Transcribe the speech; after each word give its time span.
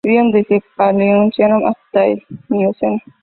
Vivieron 0.03 0.31
desde 0.31 0.55
el 0.55 0.63
Paleoceno 0.75 1.61
hasta 1.67 2.07
el 2.07 2.23
Mioceno. 2.49 2.99